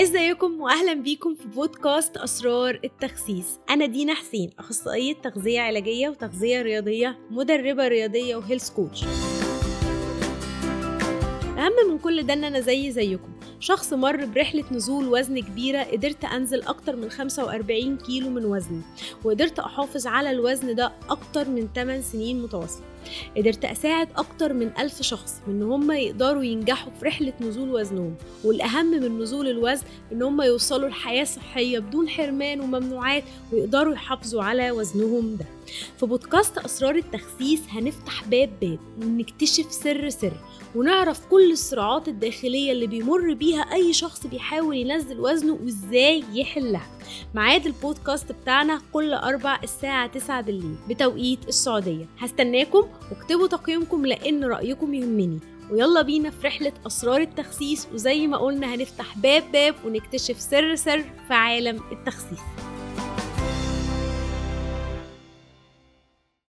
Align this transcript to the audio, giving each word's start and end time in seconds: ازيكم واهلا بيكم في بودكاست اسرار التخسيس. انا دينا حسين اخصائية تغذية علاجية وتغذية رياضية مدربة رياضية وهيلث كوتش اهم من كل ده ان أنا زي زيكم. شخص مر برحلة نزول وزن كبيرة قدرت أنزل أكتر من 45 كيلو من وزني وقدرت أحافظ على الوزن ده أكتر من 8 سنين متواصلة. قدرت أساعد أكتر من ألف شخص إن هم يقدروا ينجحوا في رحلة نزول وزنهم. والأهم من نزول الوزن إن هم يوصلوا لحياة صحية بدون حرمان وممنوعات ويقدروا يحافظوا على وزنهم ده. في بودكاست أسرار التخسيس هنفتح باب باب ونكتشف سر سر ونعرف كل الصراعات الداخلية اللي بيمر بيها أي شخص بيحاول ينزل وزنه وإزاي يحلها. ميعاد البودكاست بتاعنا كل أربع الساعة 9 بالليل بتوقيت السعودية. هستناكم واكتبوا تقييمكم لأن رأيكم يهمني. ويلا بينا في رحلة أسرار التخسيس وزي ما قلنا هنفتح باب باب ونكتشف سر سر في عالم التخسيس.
ازيكم 0.00 0.60
واهلا 0.60 0.94
بيكم 0.94 1.34
في 1.34 1.48
بودكاست 1.48 2.16
اسرار 2.16 2.80
التخسيس. 2.84 3.58
انا 3.70 3.86
دينا 3.86 4.14
حسين 4.14 4.50
اخصائية 4.58 5.14
تغذية 5.14 5.60
علاجية 5.60 6.08
وتغذية 6.08 6.62
رياضية 6.62 7.18
مدربة 7.30 7.88
رياضية 7.88 8.36
وهيلث 8.36 8.70
كوتش 8.70 9.04
اهم 11.58 11.90
من 11.90 11.98
كل 11.98 12.22
ده 12.22 12.32
ان 12.32 12.44
أنا 12.44 12.60
زي 12.60 12.90
زيكم. 12.90 13.32
شخص 13.62 13.92
مر 13.92 14.24
برحلة 14.24 14.64
نزول 14.72 15.08
وزن 15.08 15.38
كبيرة 15.38 15.82
قدرت 15.82 16.24
أنزل 16.24 16.62
أكتر 16.62 16.96
من 16.96 17.08
45 17.10 17.96
كيلو 17.96 18.30
من 18.30 18.44
وزني 18.44 18.80
وقدرت 19.24 19.58
أحافظ 19.58 20.06
على 20.06 20.30
الوزن 20.30 20.74
ده 20.74 20.92
أكتر 21.10 21.48
من 21.48 21.68
8 21.74 22.00
سنين 22.00 22.42
متواصلة. 22.42 22.84
قدرت 23.36 23.64
أساعد 23.64 24.08
أكتر 24.16 24.52
من 24.52 24.70
ألف 24.78 25.02
شخص 25.02 25.40
إن 25.48 25.62
هم 25.62 25.90
يقدروا 25.92 26.42
ينجحوا 26.42 26.92
في 27.00 27.06
رحلة 27.06 27.32
نزول 27.40 27.70
وزنهم. 27.74 28.14
والأهم 28.44 28.86
من 28.90 29.18
نزول 29.18 29.48
الوزن 29.48 29.84
إن 30.12 30.22
هم 30.22 30.42
يوصلوا 30.42 30.88
لحياة 30.88 31.24
صحية 31.24 31.78
بدون 31.78 32.08
حرمان 32.08 32.60
وممنوعات 32.60 33.24
ويقدروا 33.52 33.94
يحافظوا 33.94 34.42
على 34.42 34.70
وزنهم 34.70 35.36
ده. 35.36 35.46
في 36.00 36.06
بودكاست 36.06 36.58
أسرار 36.58 36.94
التخسيس 36.94 37.60
هنفتح 37.68 38.24
باب 38.28 38.50
باب 38.60 38.78
ونكتشف 39.02 39.72
سر 39.72 40.08
سر 40.08 40.32
ونعرف 40.74 41.26
كل 41.26 41.52
الصراعات 41.52 42.08
الداخلية 42.08 42.72
اللي 42.72 42.86
بيمر 42.86 43.34
بيها 43.34 43.51
أي 43.60 43.92
شخص 43.92 44.26
بيحاول 44.26 44.76
ينزل 44.76 45.20
وزنه 45.20 45.58
وإزاي 45.62 46.24
يحلها. 46.32 46.86
ميعاد 47.34 47.66
البودكاست 47.66 48.32
بتاعنا 48.32 48.80
كل 48.92 49.14
أربع 49.14 49.60
الساعة 49.62 50.06
9 50.06 50.40
بالليل 50.40 50.76
بتوقيت 50.88 51.48
السعودية. 51.48 52.06
هستناكم 52.18 52.84
واكتبوا 53.10 53.46
تقييمكم 53.46 54.06
لأن 54.06 54.44
رأيكم 54.44 54.94
يهمني. 54.94 55.38
ويلا 55.70 56.02
بينا 56.02 56.30
في 56.30 56.46
رحلة 56.46 56.72
أسرار 56.86 57.20
التخسيس 57.20 57.88
وزي 57.94 58.26
ما 58.26 58.36
قلنا 58.36 58.74
هنفتح 58.74 59.18
باب 59.18 59.52
باب 59.52 59.74
ونكتشف 59.86 60.40
سر 60.40 60.74
سر 60.74 61.02
في 61.28 61.34
عالم 61.34 61.80
التخسيس. 61.92 62.71